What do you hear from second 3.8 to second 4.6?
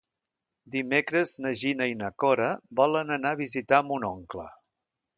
mon oncle.